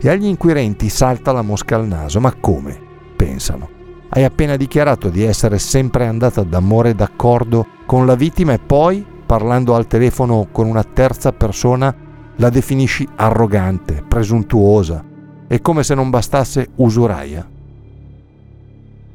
E 0.00 0.08
agli 0.08 0.26
inquirenti 0.26 0.88
salta 0.88 1.32
la 1.32 1.42
mosca 1.42 1.76
al 1.76 1.86
naso, 1.86 2.20
ma 2.20 2.32
come? 2.38 2.78
Pensano. 3.16 3.76
Hai 4.10 4.24
appena 4.24 4.56
dichiarato 4.56 5.10
di 5.10 5.22
essere 5.22 5.58
sempre 5.58 6.06
andata 6.06 6.42
d'amore 6.42 6.94
d'accordo 6.94 7.66
con 7.84 8.06
la 8.06 8.14
vittima 8.14 8.52
e 8.54 8.58
poi, 8.58 9.04
parlando 9.26 9.74
al 9.74 9.86
telefono 9.86 10.48
con 10.50 10.66
una 10.66 10.84
terza 10.84 11.32
persona, 11.32 11.94
la 12.38 12.50
definisci 12.50 13.06
arrogante, 13.16 14.02
presuntuosa 14.06 15.04
e 15.46 15.60
come 15.60 15.84
se 15.84 15.94
non 15.94 16.10
bastasse 16.10 16.68
usuraia. 16.76 17.48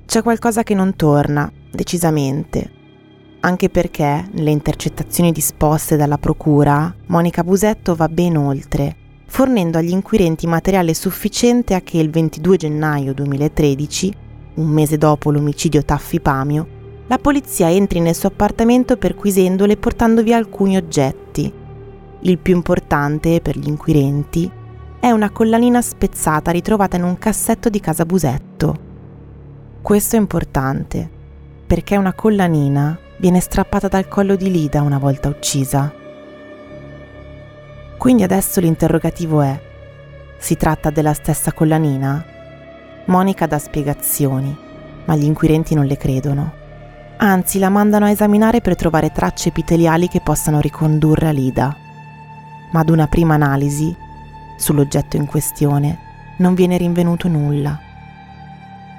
C'è 0.05 0.21
qualcosa 0.21 0.63
che 0.63 0.73
non 0.73 0.95
torna, 0.95 1.51
decisamente. 1.71 2.71
Anche 3.41 3.69
perché, 3.69 4.29
nelle 4.31 4.51
intercettazioni 4.51 5.31
disposte 5.31 5.97
dalla 5.97 6.17
Procura, 6.17 6.93
Monica 7.07 7.43
Busetto 7.43 7.95
va 7.95 8.07
ben 8.07 8.37
oltre, 8.37 8.95
fornendo 9.25 9.77
agli 9.77 9.91
inquirenti 9.91 10.47
materiale 10.47 10.93
sufficiente 10.93 11.73
a 11.73 11.81
che 11.81 11.97
il 11.97 12.09
22 12.09 12.57
gennaio 12.57 13.13
2013 13.13 14.13
un 14.55 14.67
mese 14.67 14.97
dopo 14.97 15.31
l'omicidio 15.31 15.83
Taffi 15.83 16.19
Pamio, 16.19 16.67
la 17.07 17.17
polizia 17.17 17.71
entri 17.71 17.99
nel 17.99 18.15
suo 18.15 18.29
appartamento 18.29 18.97
perquisendole 18.97 19.73
e 19.73 19.77
portando 19.77 20.21
via 20.21 20.37
alcuni 20.37 20.77
oggetti. 20.77 21.51
Il 22.25 22.37
più 22.37 22.55
importante, 22.55 23.41
per 23.41 23.57
gli 23.57 23.67
inquirenti, 23.67 24.49
è 24.97 25.11
una 25.11 25.29
collanina 25.29 25.81
spezzata 25.81 26.51
ritrovata 26.51 26.95
in 26.95 27.03
un 27.03 27.17
cassetto 27.17 27.67
di 27.67 27.81
casa 27.81 28.05
Busetto. 28.05 28.75
Questo 29.81 30.15
è 30.15 30.19
importante, 30.19 31.09
perché 31.67 31.97
una 31.97 32.13
collanina 32.13 32.97
viene 33.17 33.41
strappata 33.41 33.89
dal 33.89 34.07
collo 34.07 34.37
di 34.37 34.49
Lida 34.49 34.81
una 34.81 34.99
volta 34.99 35.27
uccisa. 35.27 35.93
Quindi 37.97 38.23
adesso 38.23 38.61
l'interrogativo 38.61 39.41
è, 39.41 39.61
si 40.37 40.55
tratta 40.55 40.91
della 40.91 41.13
stessa 41.13 41.51
collanina? 41.51 42.23
Monica 43.07 43.47
dà 43.47 43.59
spiegazioni, 43.59 44.57
ma 45.03 45.15
gli 45.17 45.25
inquirenti 45.25 45.75
non 45.75 45.85
le 45.85 45.97
credono. 45.97 46.53
Anzi, 47.17 47.59
la 47.59 47.67
mandano 47.67 48.05
a 48.05 48.11
esaminare 48.11 48.61
per 48.61 48.77
trovare 48.77 49.11
tracce 49.11 49.49
epiteliali 49.49 50.07
che 50.07 50.21
possano 50.21 50.61
ricondurre 50.61 51.27
a 51.27 51.31
Lida. 51.31 51.82
Ma 52.73 52.81
ad 52.81 52.89
una 52.89 53.07
prima 53.07 53.33
analisi, 53.33 53.95
sull'oggetto 54.57 55.17
in 55.17 55.25
questione, 55.25 55.97
non 56.37 56.53
viene 56.53 56.77
rinvenuto 56.77 57.27
nulla. 57.27 57.79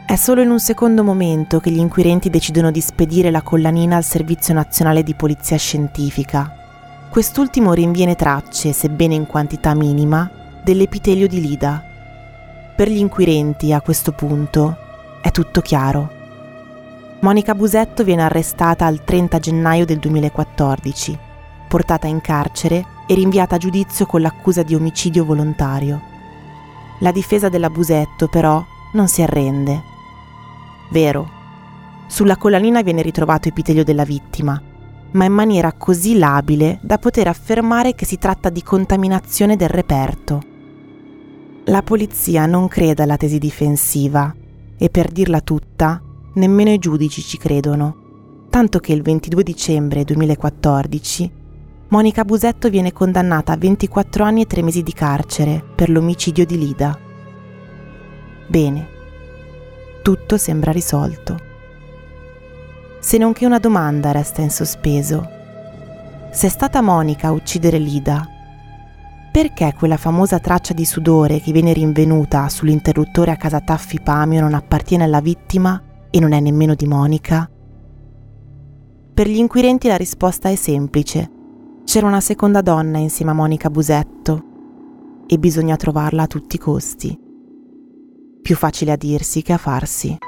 È 0.05 0.17
solo 0.17 0.43
in 0.43 0.51
un 0.51 0.59
secondo 0.59 1.05
momento 1.05 1.61
che 1.61 1.71
gli 1.71 1.79
inquirenti 1.79 2.29
decidono 2.29 2.73
di 2.73 2.81
spedire 2.81 3.31
la 3.31 3.43
collanina 3.43 3.97
al 3.97 4.05
Servizio 4.05 4.55
Nazionale 4.55 5.05
di 5.05 5.15
Polizia 5.15 5.57
Scientifica. 5.57 7.09
Quest'ultimo 7.11 7.73
rinviene 7.73 8.17
tracce, 8.17 8.73
sebbene 8.73 9.15
in 9.15 9.27
quantità 9.27 9.75
minima, 9.75 10.29
dell'epitelio 10.65 11.29
di 11.29 11.41
Lida 11.41 11.93
per 12.75 12.89
gli 12.89 12.99
inquirenti, 12.99 13.73
a 13.73 13.81
questo 13.81 14.11
punto, 14.11 14.77
è 15.23 15.31
tutto 15.31 15.61
chiaro. 15.61 16.11
Monica 17.21 17.55
Busetto 17.55 18.03
viene 18.03 18.23
arrestata 18.23 18.89
il 18.89 19.05
30 19.05 19.39
gennaio 19.39 19.85
del 19.85 20.01
2014, 20.01 21.17
portata 21.69 22.09
in 22.09 22.21
carcere 22.21 22.85
e 23.07 23.15
rinviata 23.15 23.57
a 23.57 23.59
giudizio 23.59 24.07
con 24.07 24.21
l'accusa 24.21 24.63
di 24.63 24.75
omicidio 24.75 25.25
volontario. 25.25 26.01
La 27.01 27.13
difesa 27.13 27.49
della 27.49 27.71
Busetto, 27.71 28.29
però, 28.29 28.65
non 28.93 29.09
si 29.09 29.23
arrende. 29.23 29.83
Vero, 30.91 31.29
sulla 32.07 32.37
collanina 32.37 32.83
viene 32.83 33.03
ritrovato 33.03 33.49
epitelio 33.49 33.85
della 33.85 34.05
vittima, 34.05 34.61
ma 35.13 35.25
in 35.25 35.33
maniera 35.33 35.73
così 35.73 36.17
labile 36.17 36.79
da 36.83 36.99
poter 36.99 37.29
affermare 37.29 37.95
che 37.95 38.05
si 38.05 38.19
tratta 38.19 38.51
di 38.51 38.63
contaminazione 38.63 39.57
del 39.57 39.69
reperto. 39.69 40.43
La 41.65 41.83
polizia 41.83 42.47
non 42.47 42.69
crede 42.69 43.03
alla 43.03 43.17
tesi 43.17 43.39
difensiva 43.39 44.35
e 44.77 44.91
per 44.91 45.11
dirla 45.11 45.41
tutta, 45.41 46.01
nemmeno 46.35 46.71
i 46.71 46.79
giudici 46.79 47.23
ci 47.23 47.39
credono, 47.39 47.97
tanto 48.51 48.79
che 48.79 48.93
il 48.93 49.03
22 49.03 49.43
dicembre 49.43 50.05
2014 50.05 51.43
Monica 51.89 52.25
Busetto 52.25 52.71
viene 52.71 52.93
condannata 52.93 53.53
a 53.53 53.57
24 53.57 54.25
anni 54.25 54.43
e 54.43 54.47
3 54.47 54.63
mesi 54.63 54.83
di 54.83 54.93
carcere 54.93 55.63
per 55.75 55.91
l'omicidio 55.91 56.45
di 56.45 56.59
Lida. 56.59 56.99
Bene, 58.47 58.89
tutto 60.03 60.37
sembra 60.37 60.73
risolto. 60.73 61.39
Se 62.99 63.19
non 63.19 63.33
che 63.33 63.47
una 63.47 63.59
domanda 63.59 64.13
resta 64.13 64.41
in 64.41 64.51
sospeso. 64.51 65.29
Se 66.33 66.47
è 66.47 66.51
stata 66.51 66.81
Monica 66.81 67.29
a 67.29 67.33
uccidere 67.33 67.79
Lida, 67.79 68.29
perché 69.31 69.75
quella 69.77 69.97
famosa 69.97 70.39
traccia 70.39 70.75
di 70.75 70.85
sudore 70.85 71.41
che 71.41 71.53
viene 71.53 71.73
rinvenuta 71.73 72.49
sull'interruttore 72.49 73.31
a 73.31 73.37
casa 73.37 73.61
Taffi 73.61 74.01
Pamio 74.01 74.41
non 74.41 74.55
appartiene 74.55 75.05
alla 75.05 75.21
vittima 75.21 75.81
e 76.11 76.19
non 76.19 76.33
è 76.33 76.41
nemmeno 76.41 76.75
di 76.75 76.87
Monica? 76.87 77.49
Per 79.13 79.29
gli 79.29 79.37
inquirenti 79.37 79.89
la 79.89 79.97
risposta 79.97 80.49
è 80.49 80.55
semplice. 80.55 81.34
C'era 81.95 82.09
una 82.09 82.21
seconda 82.21 82.61
donna 82.61 82.99
insieme 82.99 83.31
a 83.31 83.35
Monica 83.35 83.71
Busetto 83.71 84.43
e 85.29 85.39
bisogna 85.39 85.77
trovarla 85.77 86.25
a 86.25 86.27
tutti 86.27 86.57
i 86.57 86.59
costi. 86.59 87.17
Più 88.43 88.57
facile 88.57 88.91
a 88.91 88.97
dirsi 88.97 89.43
che 89.43 89.53
a 89.53 89.59
farsi. 89.59 90.19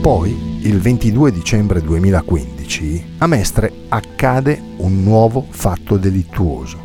Poi 0.00 0.60
il 0.60 0.78
22 0.78 1.32
dicembre 1.32 1.82
2015 1.82 3.14
a 3.18 3.26
Mestre 3.26 3.72
accade 3.88 4.62
un 4.76 5.02
nuovo 5.02 5.46
fatto 5.48 5.96
delittuoso. 5.96 6.78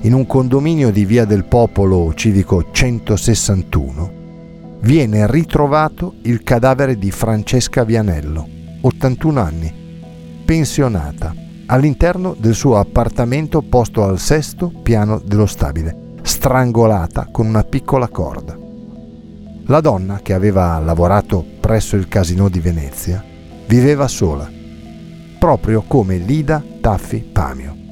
In 0.00 0.14
un 0.14 0.26
condominio 0.26 0.90
di 0.90 1.04
Via 1.04 1.24
del 1.24 1.44
Popolo 1.44 2.12
civico 2.14 2.72
161 2.72 4.22
viene 4.84 5.26
ritrovato 5.26 6.16
il 6.22 6.42
cadavere 6.42 6.98
di 6.98 7.10
Francesca 7.10 7.84
Vianello, 7.84 8.46
81 8.82 9.40
anni, 9.40 9.74
pensionata, 10.44 11.34
all'interno 11.66 12.36
del 12.38 12.54
suo 12.54 12.76
appartamento 12.76 13.62
posto 13.62 14.04
al 14.04 14.18
sesto 14.18 14.70
piano 14.82 15.22
dello 15.24 15.46
stabile, 15.46 16.16
strangolata 16.20 17.28
con 17.32 17.46
una 17.46 17.64
piccola 17.64 18.08
corda. 18.08 18.58
La 19.66 19.80
donna, 19.80 20.20
che 20.22 20.34
aveva 20.34 20.78
lavorato 20.80 21.42
presso 21.60 21.96
il 21.96 22.06
casino 22.06 22.50
di 22.50 22.60
Venezia, 22.60 23.24
viveva 23.66 24.06
sola, 24.06 24.46
proprio 25.38 25.82
come 25.86 26.18
Lida 26.18 26.62
Taffi 26.82 27.20
Pamio. 27.32 27.83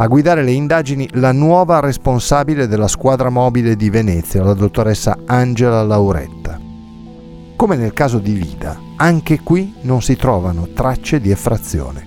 A 0.00 0.06
guidare 0.06 0.44
le 0.44 0.52
indagini 0.52 1.08
la 1.14 1.32
nuova 1.32 1.80
responsabile 1.80 2.68
della 2.68 2.86
squadra 2.86 3.30
mobile 3.30 3.74
di 3.74 3.90
Venezia, 3.90 4.44
la 4.44 4.54
dottoressa 4.54 5.18
Angela 5.26 5.82
Lauretta. 5.82 6.56
Come 7.56 7.74
nel 7.74 7.92
caso 7.92 8.20
di 8.20 8.38
Lida, 8.38 8.78
anche 8.94 9.40
qui 9.40 9.74
non 9.80 10.00
si 10.00 10.14
trovano 10.14 10.68
tracce 10.72 11.18
di 11.18 11.32
effrazione. 11.32 12.06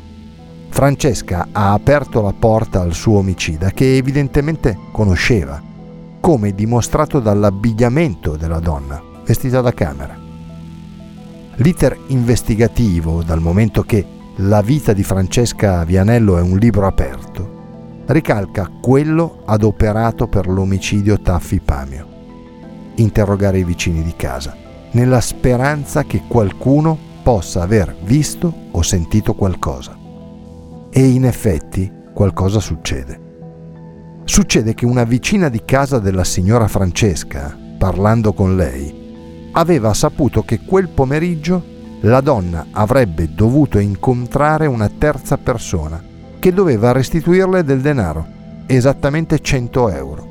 Francesca 0.70 1.50
ha 1.52 1.74
aperto 1.74 2.22
la 2.22 2.32
porta 2.32 2.80
al 2.80 2.94
suo 2.94 3.18
omicida 3.18 3.72
che 3.72 3.98
evidentemente 3.98 4.78
conosceva 4.94 5.62
come 6.22 6.56
dimostrato 6.56 7.20
dall'abbigliamento 7.20 8.38
della 8.38 8.60
donna, 8.60 9.04
vestita 9.26 9.60
da 9.60 9.74
camera. 9.74 10.18
L'iter 11.56 11.98
investigativo, 12.08 13.22
dal 13.22 13.42
momento 13.42 13.82
che 13.84 14.06
La 14.38 14.62
vita 14.62 14.94
di 14.94 15.04
Francesca 15.04 15.84
Vianello 15.84 16.38
è 16.38 16.42
un 16.42 16.58
libro 16.58 16.88
aperto, 16.88 17.60
ricalca 18.12 18.70
quello 18.82 19.44
adoperato 19.46 20.28
per 20.28 20.48
l'omicidio 20.48 21.20
Taffi 21.20 21.60
Pamio. 21.60 22.08
Interrogare 22.96 23.60
i 23.60 23.64
vicini 23.64 24.04
di 24.04 24.16
casa, 24.16 24.56
nella 24.92 25.22
speranza 25.22 26.04
che 26.04 26.24
qualcuno 26.28 26.98
possa 27.24 27.62
aver 27.62 27.96
visto 28.04 28.54
o 28.72 28.82
sentito 28.82 29.34
qualcosa. 29.34 29.98
E 30.90 31.08
in 31.08 31.26
effetti 31.26 31.92
qualcosa 32.14 32.60
succede. 32.60 33.20
Succede 34.24 34.74
che 34.74 34.86
una 34.86 35.04
vicina 35.04 35.50
di 35.50 35.64
casa 35.64 36.00
della 36.00 36.24
signora 36.24 36.68
Francesca, 36.68 37.58
parlando 37.78 38.34
con 38.34 38.56
lei, 38.56 39.50
aveva 39.54 39.94
saputo 39.94 40.44
che 40.44 40.62
quel 40.66 40.90
pomeriggio 40.90 41.64
la 42.02 42.22
donna 42.22 42.68
avrebbe 42.72 43.34
dovuto 43.34 43.78
incontrare 43.80 44.66
una 44.66 44.90
terza 44.90 45.38
persona 45.38 46.10
che 46.42 46.52
doveva 46.52 46.92
restituirle 46.92 47.64
del 47.64 47.82
denaro, 47.82 48.26
esattamente 48.66 49.40
100 49.40 49.90
euro. 49.92 50.28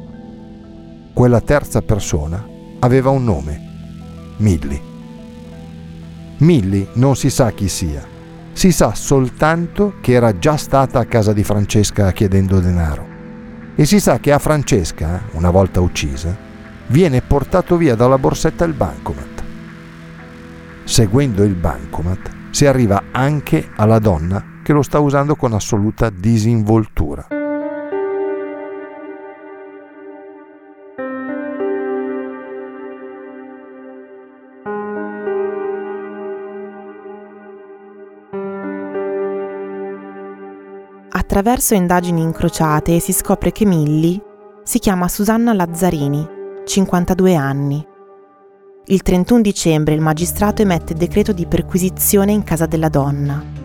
Quella 1.13 1.41
terza 1.41 1.83
persona 1.83 2.45
aveva 2.81 3.11
un 3.11 3.23
nome, 3.23 3.61
Milly. 4.39 4.83
Milly 6.39 6.89
non 6.95 7.15
si 7.15 7.31
sa 7.31 7.53
chi 7.53 7.69
sia, 7.69 8.05
si 8.53 8.73
sa 8.73 8.93
soltanto 8.93 9.95
che 10.01 10.11
era 10.15 10.37
già 10.37 10.57
stata 10.57 10.99
a 10.99 11.05
casa 11.05 11.33
di 11.33 11.45
Francesca 11.45 12.11
chiedendo 12.11 12.59
denaro. 12.59 13.07
E 13.77 13.85
si 13.85 14.01
sa 14.01 14.19
che 14.19 14.33
a 14.33 14.41
Francesca, 14.41 15.23
una 15.35 15.51
volta 15.51 15.81
uccisa, 15.81 16.37
viene 16.89 17.23
portato 17.23 17.77
via 17.77 17.95
dalla 17.95 18.19
borsetta 18.19 18.65
il 18.65 18.73
bancomat. 18.73 19.43
Seguendo 20.83 21.45
il 21.45 21.55
bancomat 21.55 22.31
si 22.51 22.67
arriva 22.67 23.01
anche 23.13 23.69
alla 23.77 24.01
donna 24.01 24.59
che 24.71 24.77
lo 24.77 24.83
sta 24.83 25.01
usando 25.01 25.35
con 25.35 25.53
assoluta 25.53 26.11
disinvoltura. 26.11 27.27
Attraverso 41.09 41.75
indagini 41.75 42.23
incrociate 42.23 43.01
si 43.01 43.13
scopre 43.13 43.51
che 43.51 43.65
Milly 43.65 44.23
si 44.63 44.79
chiama 44.79 45.09
Susanna 45.09 45.53
Lazzarini, 45.53 46.25
52 46.65 47.35
anni. 47.35 47.85
Il 48.87 49.03
31 49.03 49.41
dicembre 49.41 49.95
il 49.95 50.01
magistrato 50.01 50.63
emette 50.63 50.95
decreto 50.95 51.33
di 51.33 51.47
perquisizione 51.47 52.31
in 52.31 52.45
casa 52.45 52.67
della 52.67 52.89
donna. 52.89 53.60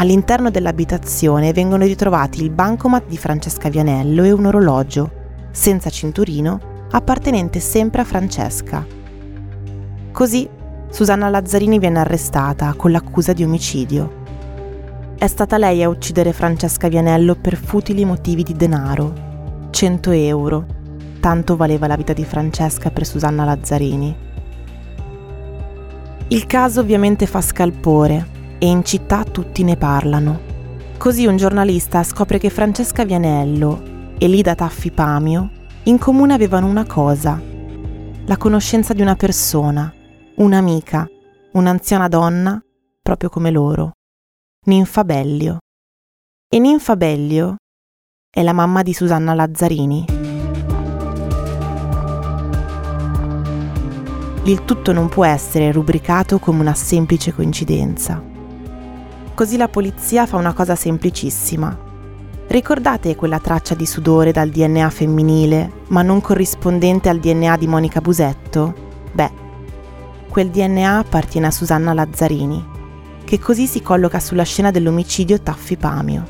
All'interno 0.00 0.48
dell'abitazione 0.48 1.52
vengono 1.52 1.84
ritrovati 1.84 2.42
il 2.42 2.48
bancomat 2.48 3.06
di 3.06 3.18
Francesca 3.18 3.68
Vianello 3.68 4.24
e 4.24 4.32
un 4.32 4.46
orologio, 4.46 5.10
senza 5.50 5.90
cinturino, 5.90 6.86
appartenente 6.90 7.60
sempre 7.60 8.00
a 8.00 8.04
Francesca. 8.04 8.82
Così 10.10 10.48
Susanna 10.88 11.28
Lazzarini 11.28 11.78
viene 11.78 11.98
arrestata 11.98 12.72
con 12.78 12.92
l'accusa 12.92 13.34
di 13.34 13.44
omicidio. 13.44 14.24
È 15.18 15.26
stata 15.26 15.58
lei 15.58 15.82
a 15.82 15.90
uccidere 15.90 16.32
Francesca 16.32 16.88
Vianello 16.88 17.34
per 17.34 17.56
futili 17.56 18.06
motivi 18.06 18.42
di 18.42 18.54
denaro. 18.54 19.68
100 19.68 20.10
euro. 20.12 20.66
Tanto 21.20 21.56
valeva 21.56 21.86
la 21.86 21.96
vita 21.96 22.14
di 22.14 22.24
Francesca 22.24 22.90
per 22.90 23.04
Susanna 23.04 23.44
Lazzarini. 23.44 24.16
Il 26.28 26.46
caso 26.46 26.80
ovviamente 26.80 27.26
fa 27.26 27.42
scalpore 27.42 28.38
e 28.62 28.66
in 28.66 28.84
città 28.84 29.24
tutti 29.24 29.64
ne 29.64 29.76
parlano. 29.76 30.38
Così 30.98 31.24
un 31.24 31.38
giornalista 31.38 32.02
scopre 32.02 32.38
che 32.38 32.50
Francesca 32.50 33.06
Vianello 33.06 34.12
e 34.18 34.28
Lida 34.28 34.54
Taffi 34.54 34.90
Pamio 34.90 35.50
in 35.84 35.96
comune 35.96 36.34
avevano 36.34 36.66
una 36.66 36.84
cosa, 36.84 37.40
la 38.26 38.36
conoscenza 38.36 38.92
di 38.92 39.00
una 39.00 39.16
persona, 39.16 39.90
un'amica, 40.36 41.08
un'anziana 41.52 42.06
donna, 42.06 42.62
proprio 43.00 43.30
come 43.30 43.50
loro. 43.50 43.92
Ninfa 44.66 45.04
Bellio. 45.04 45.60
E 46.46 46.58
Ninfa 46.58 46.96
Bellio 46.96 47.56
è 48.30 48.42
la 48.42 48.52
mamma 48.52 48.82
di 48.82 48.92
Susanna 48.92 49.32
Lazzarini. 49.32 50.04
Il 54.44 54.64
tutto 54.66 54.92
non 54.92 55.08
può 55.08 55.24
essere 55.24 55.72
rubricato 55.72 56.38
come 56.38 56.60
una 56.60 56.74
semplice 56.74 57.32
coincidenza. 57.32 58.29
Così 59.40 59.56
la 59.56 59.68
polizia 59.68 60.26
fa 60.26 60.36
una 60.36 60.52
cosa 60.52 60.74
semplicissima. 60.74 61.74
Ricordate 62.46 63.16
quella 63.16 63.38
traccia 63.38 63.74
di 63.74 63.86
sudore 63.86 64.32
dal 64.32 64.50
DNA 64.50 64.90
femminile, 64.90 65.72
ma 65.86 66.02
non 66.02 66.20
corrispondente 66.20 67.08
al 67.08 67.20
DNA 67.20 67.56
di 67.56 67.66
Monica 67.66 68.02
Busetto? 68.02 68.74
Beh, 69.10 69.30
quel 70.28 70.50
DNA 70.50 70.98
appartiene 70.98 71.46
a 71.46 71.50
Susanna 71.50 71.94
Lazzarini 71.94 72.62
che 73.24 73.38
così 73.38 73.66
si 73.66 73.80
colloca 73.80 74.20
sulla 74.20 74.42
scena 74.42 74.70
dell'omicidio 74.70 75.40
Taffi 75.40 75.78
Pamio. 75.78 76.26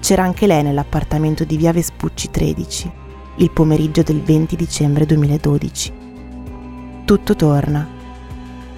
C'era 0.00 0.24
anche 0.24 0.48
lei 0.48 0.64
nell'appartamento 0.64 1.44
di 1.44 1.56
via 1.56 1.70
Vespucci 1.70 2.28
13, 2.28 2.92
il 3.36 3.52
pomeriggio 3.52 4.02
del 4.02 4.20
20 4.20 4.56
dicembre 4.56 5.06
2012. 5.06 5.92
Tutto 7.04 7.36
torna, 7.36 7.86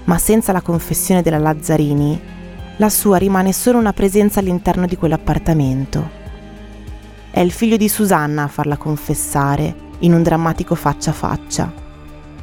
ma 0.04 0.18
senza 0.18 0.52
la 0.52 0.60
confessione 0.60 1.22
della 1.22 1.38
Lazzarini, 1.38 2.40
la 2.76 2.88
sua 2.88 3.16
rimane 3.18 3.52
solo 3.52 3.78
una 3.78 3.92
presenza 3.92 4.40
all'interno 4.40 4.86
di 4.86 4.96
quell'appartamento. 4.96 6.20
È 7.30 7.40
il 7.40 7.52
figlio 7.52 7.76
di 7.76 7.88
Susanna 7.88 8.44
a 8.44 8.48
farla 8.48 8.76
confessare 8.76 9.74
in 10.00 10.14
un 10.14 10.22
drammatico 10.22 10.74
faccia 10.74 11.10
a 11.10 11.14
faccia. 11.14 11.72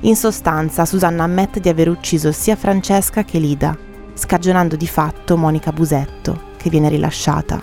In 0.02 0.16
sostanza, 0.16 0.86
Susanna 0.86 1.24
ammette 1.24 1.60
di 1.60 1.70
aver 1.70 1.90
ucciso 1.90 2.32
sia 2.32 2.56
Francesca 2.56 3.24
che 3.24 3.40
Lida 3.40 3.88
scagionando 4.20 4.76
di 4.76 4.88
fatto 4.88 5.38
Monica 5.38 5.72
Busetto, 5.72 6.48
che 6.58 6.70
viene 6.70 6.90
rilasciata. 6.90 7.62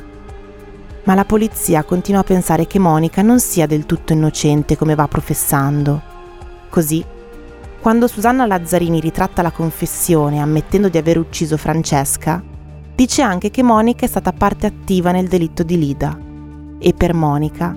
Ma 1.05 1.14
la 1.14 1.24
polizia 1.24 1.85
continua 1.85 2.22
a 2.22 2.24
pensare 2.24 2.66
che 2.66 2.79
Monica 2.79 3.22
non 3.22 3.38
sia 3.38 3.66
del 3.66 3.87
tutto 3.87 4.12
innocente 4.12 4.76
come 4.76 4.94
va 4.94 5.07
professando. 5.07 6.02
Così, 6.68 7.05
quando 7.79 8.09
Susanna 8.09 8.46
Lazzarini 8.46 9.00
ritratta 9.00 9.42
la 9.42 9.52
confessione 9.52 10.40
ammettendo 10.40 10.88
di 10.88 10.98
aver 10.98 11.18
ucciso 11.18 11.57
Francesca, 11.57 12.42
dice 12.96 13.20
anche 13.20 13.50
che 13.50 13.62
Monica 13.62 14.06
è 14.06 14.09
stata 14.09 14.32
parte 14.32 14.66
attiva 14.66 15.12
nel 15.12 15.28
delitto 15.28 15.62
di 15.62 15.78
Lida 15.78 16.18
e 16.78 16.94
per 16.94 17.12
Monica 17.12 17.76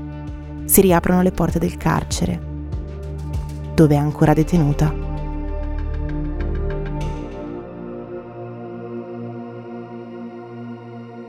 si 0.64 0.80
riaprono 0.80 1.22
le 1.22 1.32
porte 1.32 1.60
del 1.60 1.76
carcere, 1.76 2.42
dove 3.76 3.96
è 3.96 3.98
ancora 3.98 4.34
detenuta. 4.34 5.08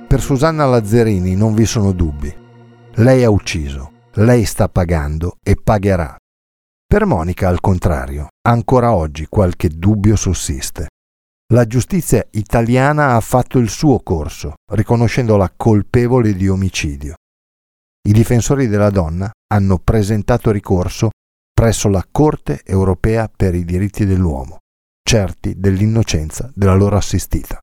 Per 0.07 0.20
Susanna 0.20 0.66
Lazzarini 0.66 1.35
non 1.35 1.55
vi 1.55 1.64
sono 1.64 1.92
dubbi. 1.92 2.33
Lei 2.94 3.24
ha 3.24 3.31
ucciso, 3.31 3.92
lei 4.14 4.44
sta 4.44 4.68
pagando 4.68 5.37
e 5.42 5.57
pagherà. 5.57 6.16
Per 6.87 7.07
Monica, 7.07 7.48
al 7.48 7.61
contrario, 7.61 8.29
ancora 8.42 8.92
oggi 8.92 9.26
qualche 9.26 9.68
dubbio 9.68 10.16
sussiste. 10.16 10.88
La 11.53 11.67
giustizia 11.67 12.25
italiana 12.31 13.17
ha 13.17 13.21
fatto 13.21 13.59
il 13.59 13.69
suo 13.69 13.99
corso, 13.99 14.55
riconoscendola 14.71 15.53
colpevole 15.57 16.35
di 16.35 16.47
omicidio. 16.47 17.15
I 18.09 18.13
difensori 18.13 18.69
della 18.69 18.91
donna 18.91 19.29
hanno 19.53 19.79
presentato 19.79 20.53
ricorso 20.53 21.11
presso 21.53 21.89
la 21.89 22.07
Corte 22.09 22.63
europea 22.65 23.29
per 23.29 23.57
i 23.57 23.65
diritti 23.65 24.07
dell'uomo, 24.07 24.59
certi 25.03 25.59
dell'innocenza 25.59 26.53
della 26.55 26.75
loro 26.75 26.97
assistita. 26.97 27.59